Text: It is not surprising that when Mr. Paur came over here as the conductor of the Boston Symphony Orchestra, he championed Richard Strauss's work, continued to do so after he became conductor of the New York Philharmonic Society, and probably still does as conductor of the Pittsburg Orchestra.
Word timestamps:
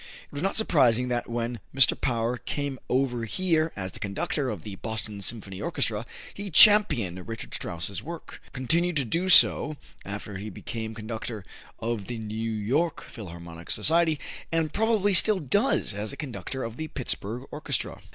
It 0.31 0.35
is 0.37 0.41
not 0.41 0.55
surprising 0.55 1.09
that 1.09 1.29
when 1.29 1.59
Mr. 1.75 1.93
Paur 1.95 2.39
came 2.43 2.79
over 2.89 3.25
here 3.25 3.71
as 3.75 3.91
the 3.91 3.99
conductor 3.99 4.49
of 4.49 4.63
the 4.63 4.73
Boston 4.77 5.21
Symphony 5.21 5.61
Orchestra, 5.61 6.07
he 6.33 6.49
championed 6.49 7.27
Richard 7.27 7.53
Strauss's 7.53 8.01
work, 8.01 8.41
continued 8.51 8.95
to 8.97 9.05
do 9.05 9.29
so 9.29 9.77
after 10.03 10.37
he 10.37 10.49
became 10.49 10.95
conductor 10.95 11.45
of 11.77 12.05
the 12.07 12.17
New 12.17 12.51
York 12.51 13.01
Philharmonic 13.01 13.69
Society, 13.69 14.19
and 14.51 14.73
probably 14.73 15.13
still 15.13 15.37
does 15.39 15.93
as 15.93 16.11
conductor 16.15 16.63
of 16.63 16.77
the 16.77 16.87
Pittsburg 16.87 17.43
Orchestra. 17.51 18.01